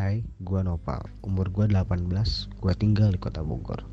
Hai, 0.00 0.24
gua 0.40 0.64
Nopal. 0.64 1.04
Umur 1.20 1.52
gua 1.52 1.68
18, 1.68 2.08
gua 2.56 2.72
tinggal 2.72 3.12
di 3.12 3.20
kota 3.20 3.44
Bogor. 3.44 3.84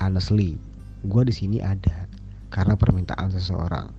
Honestly, 0.00 0.56
gua 1.04 1.20
di 1.20 1.36
sini 1.36 1.60
ada 1.60 2.08
karena 2.48 2.80
permintaan 2.80 3.28
seseorang. 3.28 3.92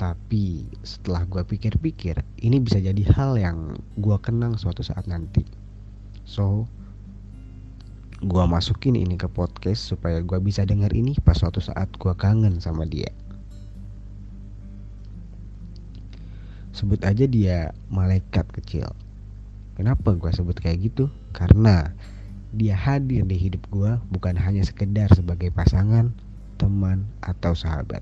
Tapi 0.00 0.64
setelah 0.80 1.28
gua 1.28 1.44
pikir-pikir, 1.44 2.16
ini 2.40 2.64
bisa 2.64 2.80
jadi 2.80 3.04
hal 3.12 3.36
yang 3.36 3.76
gua 4.00 4.16
kenang 4.16 4.56
suatu 4.56 4.80
saat 4.80 5.04
nanti. 5.04 5.44
So, 6.24 6.64
gua 8.24 8.48
masukin 8.48 8.96
ini 8.96 9.20
ke 9.20 9.28
podcast 9.28 9.84
supaya 9.84 10.24
gua 10.24 10.40
bisa 10.40 10.64
denger 10.64 10.96
ini 10.96 11.12
pas 11.20 11.36
suatu 11.36 11.60
saat 11.60 11.92
gua 12.00 12.16
kangen 12.16 12.56
sama 12.56 12.88
dia. 12.88 13.12
Sebut 16.72 17.04
aja 17.04 17.28
dia 17.28 17.68
malaikat 17.92 18.48
kecil. 18.48 19.03
Kenapa 19.74 20.14
gue 20.14 20.30
sebut 20.30 20.54
kayak 20.54 20.86
gitu? 20.86 21.10
Karena 21.34 21.90
dia 22.54 22.78
hadir 22.78 23.26
di 23.26 23.34
hidup 23.34 23.66
gue 23.74 23.98
bukan 24.14 24.38
hanya 24.38 24.62
sekedar 24.62 25.10
sebagai 25.10 25.50
pasangan, 25.50 26.14
teman, 26.62 27.10
atau 27.18 27.58
sahabat. 27.58 27.98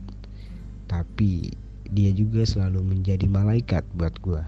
Tapi 0.84 1.56
dia 1.88 2.12
juga 2.12 2.44
selalu 2.44 2.84
menjadi 2.84 3.24
malaikat 3.24 3.88
buat 3.96 4.12
gue. 4.20 4.44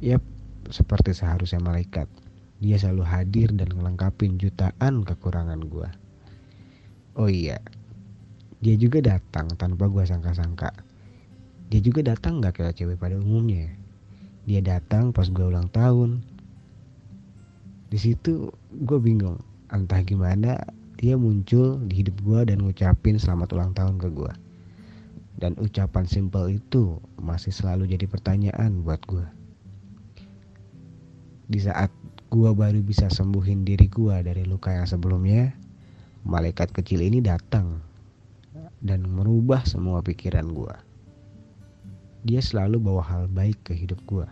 Yap, 0.00 0.24
seperti 0.72 1.12
seharusnya 1.12 1.60
malaikat. 1.60 2.08
Dia 2.64 2.80
selalu 2.80 3.04
hadir 3.04 3.52
dan 3.52 3.68
ngelengkapin 3.68 4.40
jutaan 4.40 5.04
kekurangan 5.04 5.60
gue. 5.60 5.88
Oh 7.20 7.28
iya, 7.28 7.60
dia 8.64 8.80
juga 8.80 9.04
datang 9.04 9.52
tanpa 9.60 9.92
gue 9.92 10.04
sangka-sangka. 10.08 10.72
Dia 11.68 11.80
juga 11.84 12.00
datang 12.00 12.40
gak 12.40 12.64
kayak 12.64 12.80
cewek 12.80 12.96
pada 12.96 13.20
umumnya 13.20 13.76
dia 14.46 14.62
datang 14.62 15.10
pas 15.10 15.26
gue 15.26 15.42
ulang 15.42 15.66
tahun. 15.74 16.22
Di 17.90 17.98
situ 17.98 18.54
gue 18.70 18.98
bingung 19.02 19.42
entah 19.74 19.98
gimana 20.06 20.62
dia 20.94 21.18
muncul 21.18 21.82
di 21.90 22.06
hidup 22.06 22.22
gue 22.22 22.40
dan 22.46 22.62
ngucapin 22.62 23.18
selamat 23.18 23.58
ulang 23.58 23.72
tahun 23.74 23.98
ke 23.98 24.08
gue 24.14 24.32
dan 25.36 25.52
ucapan 25.58 26.06
simple 26.06 26.48
itu 26.48 27.02
masih 27.20 27.50
selalu 27.52 27.90
jadi 27.90 28.06
pertanyaan 28.08 28.80
buat 28.80 29.02
gue 29.04 29.26
di 31.50 31.60
saat 31.60 31.92
gue 32.32 32.50
baru 32.54 32.80
bisa 32.80 33.10
sembuhin 33.12 33.68
diri 33.68 33.90
gue 33.90 34.16
dari 34.24 34.46
luka 34.48 34.72
yang 34.72 34.88
sebelumnya 34.88 35.52
malaikat 36.24 36.72
kecil 36.72 37.04
ini 37.04 37.20
datang 37.20 37.82
dan 38.80 39.04
merubah 39.04 39.66
semua 39.68 40.00
pikiran 40.00 40.48
gue 40.48 40.74
dia 42.26 42.42
selalu 42.42 42.82
bawa 42.82 43.06
hal 43.06 43.30
baik 43.30 43.70
ke 43.70 43.72
hidup 43.78 44.02
gue. 44.02 44.26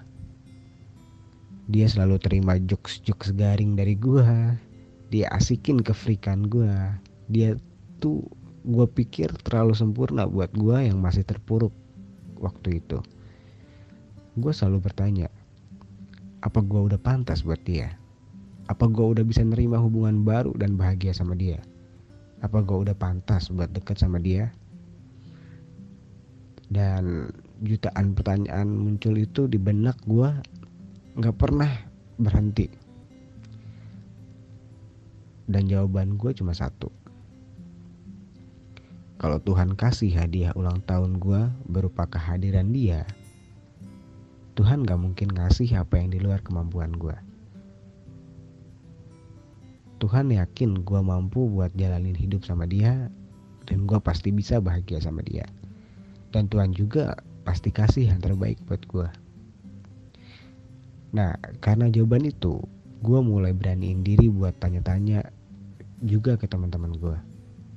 Dia 1.64 1.88
selalu 1.88 2.20
terima 2.20 2.60
jokes-jokes 2.60 3.32
garing 3.32 3.72
dari 3.72 3.96
gue. 3.96 4.24
Dia 5.08 5.32
asikin 5.32 5.80
ke 5.80 5.96
freakan 5.96 6.52
gue. 6.52 6.72
Dia 7.32 7.56
tuh 8.04 8.28
gue 8.68 8.84
pikir 8.84 9.32
terlalu 9.44 9.72
sempurna 9.72 10.28
buat 10.28 10.52
gue 10.52 10.76
yang 10.84 11.00
masih 11.00 11.24
terpuruk 11.24 11.72
waktu 12.36 12.84
itu. 12.84 13.00
Gue 14.36 14.52
selalu 14.52 14.84
bertanya, 14.90 15.32
apa 16.44 16.60
gue 16.60 16.80
udah 16.92 17.00
pantas 17.00 17.40
buat 17.40 17.60
dia? 17.64 17.96
Apa 18.68 18.84
gue 18.88 19.16
udah 19.16 19.24
bisa 19.24 19.40
nerima 19.40 19.80
hubungan 19.80 20.20
baru 20.20 20.52
dan 20.60 20.76
bahagia 20.76 21.16
sama 21.16 21.32
dia? 21.32 21.64
Apa 22.44 22.60
gue 22.60 22.76
udah 22.88 22.96
pantas 22.96 23.48
buat 23.48 23.72
deket 23.72 23.96
sama 23.96 24.20
dia? 24.20 24.52
Dan 26.68 27.32
jutaan 27.64 28.12
pertanyaan 28.12 28.68
muncul 28.68 29.16
itu 29.16 29.48
di 29.48 29.56
benak 29.56 29.96
gue 30.04 30.28
nggak 31.14 31.36
pernah 31.38 31.70
berhenti. 32.18 32.70
Dan 35.44 35.68
jawaban 35.68 36.16
gue 36.16 36.32
cuma 36.32 36.56
satu. 36.56 36.88
Kalau 39.20 39.38
Tuhan 39.40 39.78
kasih 39.78 40.12
hadiah 40.14 40.52
ulang 40.58 40.82
tahun 40.84 41.22
gue 41.22 41.48
berupa 41.70 42.04
kehadiran 42.10 42.74
dia 42.74 43.06
Tuhan 44.54 44.86
gak 44.86 45.00
mungkin 45.00 45.32
ngasih 45.34 45.80
apa 45.80 45.98
yang 45.98 46.12
di 46.12 46.20
luar 46.20 46.44
kemampuan 46.44 46.92
gue 46.92 47.14
Tuhan 50.04 50.28
yakin 50.28 50.84
gue 50.84 51.00
mampu 51.00 51.48
buat 51.48 51.72
jalanin 51.72 52.12
hidup 52.12 52.44
sama 52.44 52.68
dia 52.68 53.08
dan 53.64 53.88
gue 53.88 53.96
pasti 54.04 54.28
bisa 54.28 54.60
bahagia 54.60 55.00
sama 55.00 55.24
dia. 55.24 55.48
Dan 56.28 56.50
Tuhan 56.52 56.76
juga 56.76 57.16
pasti 57.46 57.72
kasih 57.72 58.12
yang 58.12 58.20
terbaik 58.20 58.60
buat 58.68 58.84
gue. 58.84 59.08
Nah, 61.14 61.38
karena 61.62 61.86
jawaban 61.86 62.26
itu, 62.26 62.58
gue 62.98 63.20
mulai 63.22 63.54
beraniin 63.54 64.02
diri 64.02 64.26
buat 64.26 64.50
tanya-tanya 64.58 65.22
juga 66.02 66.34
ke 66.34 66.50
teman-teman 66.50 66.90
gue. 66.98 67.14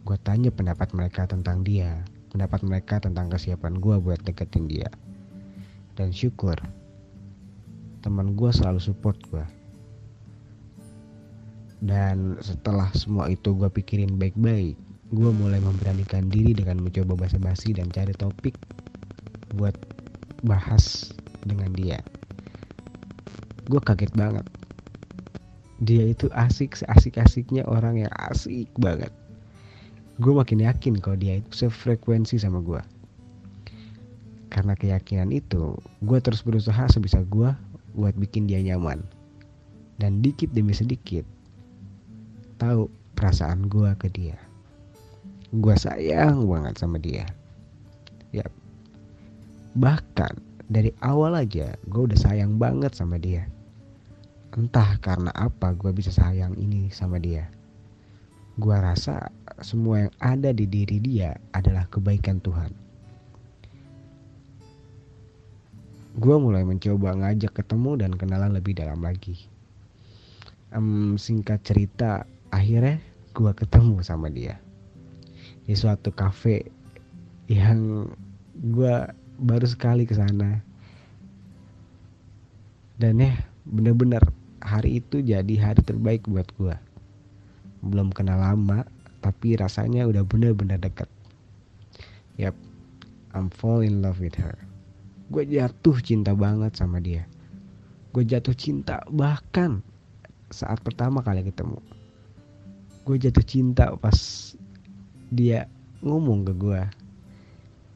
Gue 0.10 0.18
tanya 0.26 0.50
pendapat 0.50 0.90
mereka 0.98 1.30
tentang 1.30 1.62
dia, 1.62 2.02
pendapat 2.34 2.66
mereka 2.66 2.98
tentang 2.98 3.30
kesiapan 3.30 3.78
gue 3.78 3.96
buat 4.02 4.18
deketin 4.26 4.66
dia. 4.66 4.90
Dan 5.94 6.10
syukur, 6.10 6.58
teman 8.02 8.34
gue 8.34 8.50
selalu 8.50 8.82
support 8.82 9.22
gue. 9.30 9.46
Dan 11.78 12.42
setelah 12.42 12.90
semua 12.98 13.30
itu 13.30 13.54
gue 13.54 13.70
pikirin 13.70 14.18
baik-baik, 14.18 14.74
gue 15.14 15.32
mulai 15.38 15.62
memberanikan 15.62 16.26
diri 16.26 16.58
dengan 16.58 16.82
mencoba 16.82 17.14
basa-basi 17.14 17.78
dan 17.78 17.94
cari 17.94 18.18
topik 18.18 18.58
buat 19.54 19.78
bahas 20.42 21.14
dengan 21.46 21.70
dia 21.78 22.02
gue 23.68 23.82
kaget 23.84 24.12
banget. 24.16 24.48
Dia 25.84 26.10
itu 26.10 26.32
asik 26.34 26.74
seasik-asiknya 26.74 27.68
orang 27.70 28.02
yang 28.02 28.12
asik 28.32 28.72
banget. 28.82 29.14
Gue 30.18 30.34
makin 30.34 30.66
yakin 30.66 30.98
kalau 30.98 31.20
dia 31.20 31.38
itu 31.38 31.68
sefrekuensi 31.68 32.42
sama 32.42 32.64
gue 32.66 32.82
karena 34.58 34.74
keyakinan 34.74 35.30
itu 35.30 35.78
gue 36.02 36.18
terus 36.18 36.42
berusaha 36.42 36.90
sebisa 36.90 37.22
gue 37.30 37.52
buat 37.94 38.16
bikin 38.18 38.50
dia 38.50 38.58
nyaman. 38.64 39.06
Dan 40.02 40.22
dikit 40.22 40.54
demi 40.54 40.74
sedikit 40.78 41.26
tahu 42.62 42.90
perasaan 43.18 43.70
gue 43.70 43.94
ke 43.98 44.10
dia. 44.14 44.38
Gue 45.54 45.74
sayang 45.78 46.46
banget 46.46 46.78
sama 46.78 47.02
dia. 47.02 47.26
Ya 48.34 48.46
Bahkan 49.78 50.42
dari 50.70 50.90
awal 51.06 51.38
aja 51.38 51.78
gue 51.90 52.02
udah 52.10 52.18
sayang 52.18 52.58
banget 52.58 52.94
sama 52.98 53.22
dia. 53.22 53.46
Entah 54.58 54.98
karena 54.98 55.30
apa 55.38 55.78
gue 55.78 55.94
bisa 55.94 56.10
sayang 56.10 56.58
ini 56.58 56.90
sama 56.90 57.22
dia. 57.22 57.46
Gue 58.58 58.74
rasa 58.74 59.30
semua 59.62 60.10
yang 60.10 60.14
ada 60.18 60.50
di 60.50 60.66
diri 60.66 60.98
dia 60.98 61.38
adalah 61.54 61.86
kebaikan 61.94 62.42
Tuhan. 62.42 62.74
Gue 66.18 66.36
mulai 66.42 66.66
mencoba 66.66 67.14
ngajak 67.14 67.54
ketemu 67.54 67.92
dan 68.02 68.12
kenalan 68.18 68.58
lebih 68.58 68.74
dalam 68.74 69.06
lagi. 69.06 69.46
Um, 70.74 71.22
singkat 71.22 71.62
cerita, 71.62 72.26
akhirnya 72.50 72.98
gue 73.38 73.54
ketemu 73.54 74.02
sama 74.02 74.34
dia 74.34 74.58
di 75.68 75.76
suatu 75.76 76.16
kafe 76.16 76.64
yang 77.52 78.08
gue 78.56 78.96
baru 79.38 79.68
sekali 79.68 80.08
ke 80.08 80.16
sana 80.16 80.64
dan 82.98 83.20
ya 83.20 83.36
bener-bener 83.68 84.24
hari 84.62 85.02
itu 85.04 85.22
jadi 85.22 85.56
hari 85.60 85.82
terbaik 85.86 86.26
buat 86.26 86.50
gue 86.58 86.76
belum 87.86 88.10
kenal 88.14 88.42
lama 88.42 88.86
tapi 89.22 89.58
rasanya 89.58 90.06
udah 90.06 90.24
bener-bener 90.24 90.78
deket. 90.80 91.10
Yap 92.38 92.54
I'm 93.34 93.50
fall 93.54 93.84
in 93.86 94.02
love 94.02 94.22
with 94.22 94.38
her. 94.38 94.56
Gue 95.30 95.44
jatuh 95.44 96.00
cinta 96.00 96.32
banget 96.32 96.78
sama 96.78 97.04
dia. 97.04 97.28
Gue 98.16 98.24
jatuh 98.24 98.56
cinta 98.56 99.04
bahkan 99.12 99.84
saat 100.50 100.80
pertama 100.82 101.20
kali 101.22 101.44
ketemu. 101.44 101.82
Gue 103.04 103.20
jatuh 103.20 103.44
cinta 103.44 103.94
pas 104.00 104.18
dia 105.28 105.68
ngomong 106.02 106.48
ke 106.48 106.54
gue 106.56 106.82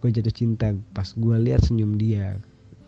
gue 0.01 0.09
jatuh 0.09 0.33
cinta 0.33 0.73
pas 0.97 1.05
gue 1.13 1.35
lihat 1.37 1.61
senyum 1.61 1.93
dia. 1.93 2.41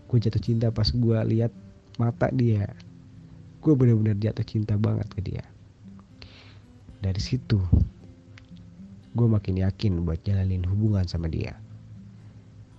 Gue 0.10 0.18
jatuh 0.18 0.42
cinta 0.42 0.74
pas 0.74 0.90
gue 0.90 1.20
lihat 1.30 1.54
mata 2.02 2.34
dia 2.34 2.74
gue 3.64 3.74
bener-bener 3.74 4.20
jatuh 4.20 4.44
cinta 4.44 4.76
banget 4.76 5.08
ke 5.16 5.24
dia. 5.24 5.44
Dari 7.00 7.20
situ 7.24 7.64
gue 9.14 9.28
makin 9.30 9.64
yakin 9.64 10.04
buat 10.04 10.20
jalanin 10.28 10.68
hubungan 10.68 11.08
sama 11.08 11.32
dia. 11.32 11.56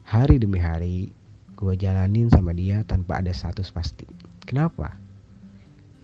Hari 0.04 0.36
demi 0.36 0.60
hari 0.60 1.08
gue 1.56 1.74
jalanin 1.80 2.28
sama 2.28 2.52
dia 2.52 2.84
tanpa 2.84 3.24
ada 3.24 3.32
status 3.32 3.72
pasti. 3.72 4.04
Kenapa? 4.44 4.92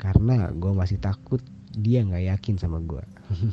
Karena 0.00 0.48
gue 0.56 0.72
masih 0.72 0.96
takut 0.96 1.44
dia 1.76 2.02
nggak 2.02 2.24
yakin 2.34 2.56
sama 2.58 2.82
gue 2.82 3.04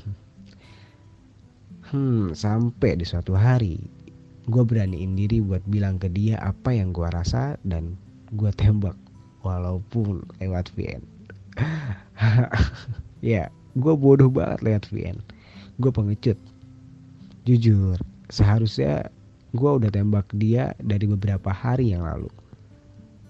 hmm 1.93 2.33
sampai 2.33 2.97
di 2.97 3.05
suatu 3.05 3.37
hari 3.37 3.77
gue 4.49 4.63
beraniin 4.63 5.13
diri 5.13 5.43
buat 5.43 5.61
bilang 5.69 6.01
ke 6.01 6.09
dia 6.09 6.39
apa 6.41 6.73
yang 6.73 6.95
gue 6.95 7.05
rasa 7.07 7.61
dan 7.61 7.93
gue 8.33 8.49
tembak 8.55 8.97
walaupun 9.45 10.25
lewat 10.41 10.73
VN 10.73 11.03
ya 13.33 13.49
gue 13.77 13.93
bodoh 13.93 14.29
banget 14.29 14.59
lewat 14.61 14.85
VN 14.89 15.17
gue 15.77 15.91
pengecut. 15.93 16.37
Jujur 17.45 17.95
seharusnya 18.27 19.07
gue 19.55 19.71
udah 19.79 19.87
tembak 19.93 20.27
dia 20.35 20.73
dari 20.81 21.07
beberapa 21.07 21.53
hari 21.53 21.93
yang 21.95 22.03
lalu. 22.03 22.27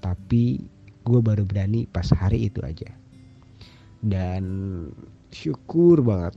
Tapi 0.01 0.63
gue 1.03 1.19
baru 1.19 1.43
berani 1.43 1.85
pas 1.91 2.07
hari 2.15 2.49
itu 2.49 2.63
aja. 2.63 2.89
Dan 4.01 4.43
syukur 5.35 6.01
banget 6.01 6.33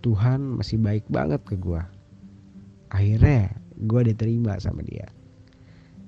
Tuhan 0.00 0.62
masih 0.62 0.80
baik 0.80 1.04
banget 1.12 1.42
ke 1.44 1.58
gue 1.60 1.82
akhirnya 2.90 3.54
gue 3.86 4.00
diterima 4.06 4.56
sama 4.62 4.82
dia. 4.86 5.06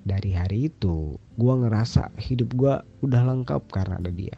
Dari 0.02 0.34
hari 0.34 0.66
itu 0.66 1.14
gue 1.38 1.54
ngerasa 1.54 2.10
hidup 2.18 2.54
gue 2.58 2.74
udah 3.06 3.22
lengkap 3.22 3.62
karena 3.70 4.02
ada 4.02 4.10
dia 4.10 4.34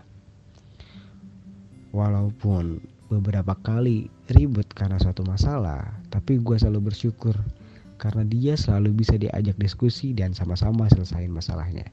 walaupun 1.94 2.82
beberapa 3.06 3.54
kali 3.62 4.10
ribut 4.34 4.66
karena 4.74 4.98
suatu 4.98 5.22
masalah 5.22 5.94
tapi 6.10 6.42
gue 6.42 6.58
selalu 6.58 6.90
bersyukur 6.90 7.38
karena 8.02 8.26
dia 8.26 8.58
selalu 8.58 9.06
bisa 9.06 9.14
diajak 9.14 9.54
diskusi 9.54 10.10
dan 10.10 10.34
sama-sama 10.34 10.90
selesaiin 10.90 11.30
masalahnya. 11.30 11.86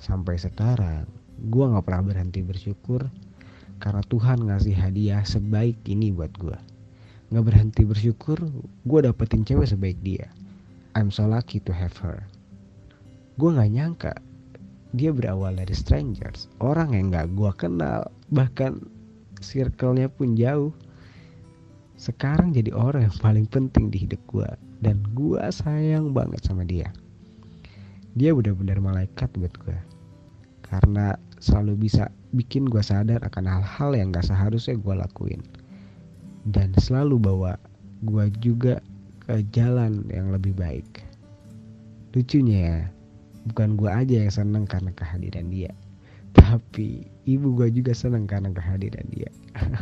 Sampai 0.00 0.40
sekarang 0.40 1.04
gue 1.52 1.64
gak 1.68 1.84
pernah 1.84 2.02
berhenti 2.02 2.40
bersyukur 2.40 3.04
karena 3.84 4.00
Tuhan 4.08 4.48
ngasih 4.48 4.72
hadiah 4.72 5.20
sebaik 5.20 5.84
ini 5.84 6.08
buat 6.08 6.32
gue 6.40 6.56
Gak 7.28 7.44
berhenti 7.44 7.84
bersyukur 7.84 8.40
gue 8.88 9.00
dapetin 9.04 9.44
cewek 9.44 9.68
sebaik 9.68 10.00
dia. 10.00 10.32
I'm 10.96 11.12
so 11.12 11.28
lucky 11.28 11.60
to 11.68 11.74
have 11.74 11.92
her. 12.00 12.24
Gue 13.36 13.52
gak 13.52 13.68
nyangka 13.68 14.14
dia 14.94 15.10
berawal 15.10 15.58
dari 15.58 15.74
strangers 15.74 16.46
orang 16.62 16.94
yang 16.94 17.10
gak 17.10 17.34
gue 17.34 17.50
kenal 17.58 18.06
bahkan 18.30 18.78
circle-nya 19.44 20.08
pun 20.08 20.32
jauh. 20.32 20.72
Sekarang 22.00 22.50
jadi 22.56 22.72
orang 22.72 23.06
yang 23.12 23.16
paling 23.20 23.46
penting 23.46 23.92
di 23.92 24.08
hidup 24.08 24.18
gue 24.32 24.48
dan 24.80 25.04
gue 25.12 25.38
sayang 25.52 26.16
banget 26.16 26.40
sama 26.42 26.64
dia. 26.64 26.88
Dia 28.16 28.32
benar-benar 28.32 28.80
malaikat 28.80 29.28
buat 29.36 29.52
gue 29.60 29.78
karena 30.64 31.14
selalu 31.38 31.86
bisa 31.86 32.08
bikin 32.32 32.64
gue 32.66 32.80
sadar 32.80 33.20
akan 33.20 33.44
hal-hal 33.46 33.92
yang 33.92 34.10
gak 34.10 34.26
seharusnya 34.26 34.74
gue 34.80 34.94
lakuin. 34.96 35.44
Dan 36.48 36.72
selalu 36.80 37.20
bawa 37.20 37.60
gue 38.02 38.26
juga 38.40 38.80
ke 39.24 39.44
jalan 39.52 40.04
yang 40.08 40.32
lebih 40.32 40.56
baik. 40.56 41.04
Lucunya 42.16 42.58
ya 42.58 42.78
bukan 43.52 43.76
gue 43.76 43.90
aja 43.92 44.16
yang 44.24 44.32
seneng 44.32 44.64
karena 44.64 44.90
kehadiran 44.96 45.52
dia 45.52 45.72
tapi 46.44 47.08
ibu 47.24 47.56
gue 47.56 47.72
juga 47.72 47.96
seneng 47.96 48.28
karena 48.28 48.52
kehadiran 48.52 49.06
dia. 49.08 49.30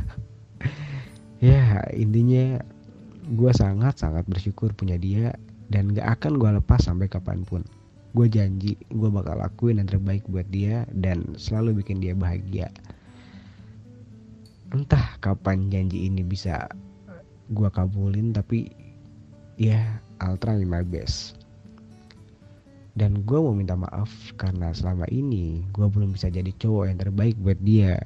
Ya 1.42 1.82
intinya 1.90 2.62
gue 3.34 3.50
sangat 3.50 3.98
sangat 3.98 4.22
bersyukur 4.30 4.70
punya 4.78 4.94
dia 4.94 5.34
dan 5.74 5.90
gak 5.90 6.22
akan 6.22 6.38
gue 6.38 6.50
lepas 6.62 6.86
sampai 6.86 7.10
kapan 7.10 7.42
pun. 7.42 7.66
Gue 8.14 8.30
janji 8.30 8.78
gue 8.94 9.10
bakal 9.10 9.42
lakuin 9.42 9.82
yang 9.82 9.90
terbaik 9.90 10.22
buat 10.30 10.46
dia 10.54 10.86
dan 10.94 11.34
selalu 11.34 11.82
bikin 11.82 11.98
dia 11.98 12.14
bahagia. 12.14 12.70
Entah 14.70 15.18
kapan 15.18 15.66
janji 15.66 16.06
ini 16.06 16.22
bisa 16.22 16.70
gue 17.50 17.66
kabulin 17.74 18.30
tapi 18.30 18.70
ya 19.58 19.98
try 20.38 20.62
my 20.62 20.86
best 20.86 21.41
dan 22.92 23.24
gue 23.24 23.38
mau 23.40 23.56
minta 23.56 23.72
maaf 23.72 24.12
karena 24.36 24.68
selama 24.76 25.08
ini 25.08 25.64
gue 25.72 25.86
belum 25.88 26.12
bisa 26.12 26.28
jadi 26.28 26.52
cowok 26.60 26.92
yang 26.92 26.98
terbaik 27.00 27.36
buat 27.40 27.56
dia. 27.64 27.96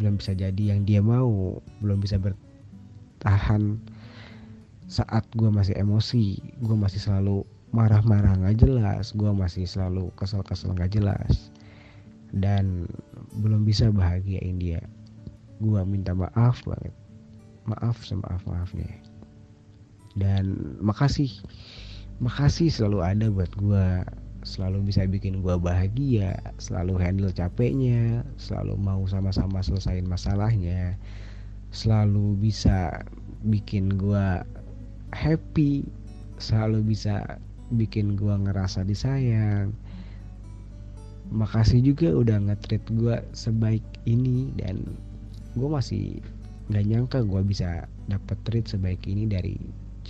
Belum 0.00 0.16
bisa 0.16 0.32
jadi 0.32 0.72
yang 0.72 0.88
dia 0.88 1.04
mau. 1.04 1.60
Belum 1.84 2.00
bisa 2.00 2.16
bertahan 2.16 3.76
saat 4.88 5.28
gue 5.36 5.52
masih 5.52 5.76
emosi. 5.76 6.40
Gue 6.64 6.72
masih 6.72 7.04
selalu 7.04 7.44
marah-marah 7.76 8.40
nggak 8.40 8.56
jelas. 8.56 9.12
Gue 9.12 9.28
masih 9.36 9.68
selalu 9.68 10.08
kesel-kesel 10.16 10.72
nggak 10.80 10.96
jelas. 10.96 11.52
Dan 12.32 12.88
belum 13.36 13.68
bisa 13.68 13.92
bahagiain 13.92 14.56
dia. 14.56 14.80
Gue 15.60 15.84
minta 15.84 16.16
maaf 16.16 16.64
banget. 16.64 16.96
Maaf 17.68 18.00
semaaf 18.00 18.42
maafnya 18.48 18.88
dan 20.16 20.76
makasih 20.80 21.32
makasih 22.20 22.68
selalu 22.68 22.98
ada 23.00 23.26
buat 23.30 23.52
gue 23.56 23.86
selalu 24.42 24.90
bisa 24.90 25.06
bikin 25.06 25.40
gue 25.40 25.54
bahagia 25.56 26.34
selalu 26.58 26.98
handle 26.98 27.30
capeknya 27.30 28.26
selalu 28.36 28.74
mau 28.74 29.06
sama-sama 29.06 29.62
selesaiin 29.62 30.04
masalahnya 30.04 30.98
selalu 31.70 32.36
bisa 32.36 33.06
bikin 33.46 33.94
gue 33.96 34.42
happy 35.14 35.86
selalu 36.42 36.82
bisa 36.82 37.38
bikin 37.78 38.18
gue 38.18 38.34
ngerasa 38.34 38.84
disayang. 38.84 39.72
Makasih 41.32 41.80
juga 41.80 42.12
udah 42.12 42.36
nge-treat 42.50 42.84
gue 42.92 43.16
sebaik 43.32 43.84
ini 44.04 44.52
dan 44.60 44.84
gue 45.56 45.68
masih 45.68 46.20
nggak 46.68 46.84
nyangka 46.84 47.18
gue 47.24 47.40
bisa 47.46 47.88
dapet 48.10 48.36
treat 48.44 48.66
sebaik 48.68 49.00
ini 49.08 49.24
dari 49.24 49.56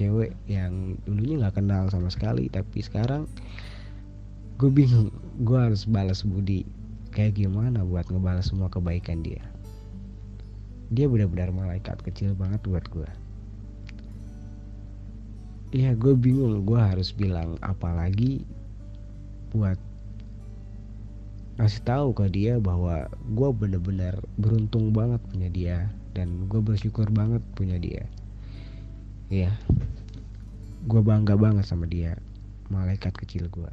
cewek 0.02 0.34
yang 0.50 0.98
dulunya 1.06 1.46
nggak 1.46 1.62
kenal 1.62 1.86
sama 1.86 2.10
sekali 2.10 2.50
tapi 2.50 2.82
sekarang 2.82 3.30
gue 4.58 4.70
bingung 4.70 5.14
gue 5.46 5.58
harus 5.58 5.86
balas 5.86 6.26
budi 6.26 6.66
kayak 7.14 7.38
gimana 7.38 7.86
buat 7.86 8.10
ngebalas 8.10 8.50
semua 8.50 8.66
kebaikan 8.66 9.22
dia. 9.22 9.42
Dia 10.90 11.06
benar-benar 11.06 11.54
malaikat 11.54 12.02
kecil 12.02 12.34
banget 12.34 12.60
buat 12.66 12.84
gue 12.90 13.08
ya 15.72 15.96
gue 15.96 16.12
bingung 16.12 16.68
gue 16.68 16.76
harus 16.76 17.16
bilang 17.16 17.56
apa 17.64 17.88
lagi 17.96 18.44
buat 19.56 19.80
ngasih 21.56 21.82
tahu 21.88 22.12
ke 22.12 22.28
dia 22.28 22.60
bahwa 22.60 23.08
gue 23.32 23.48
bener-bener 23.56 24.12
beruntung 24.36 24.92
banget 24.92 25.20
punya 25.32 25.48
dia 25.48 25.78
dan 26.12 26.44
gue 26.44 26.60
bersyukur 26.60 27.08
banget 27.08 27.40
punya 27.56 27.80
dia 27.80 28.04
ya 29.32 29.48
gue 30.84 31.00
bangga 31.00 31.40
banget 31.40 31.64
sama 31.64 31.88
dia 31.88 32.20
malaikat 32.68 33.16
kecil 33.16 33.48
gue 33.48 33.72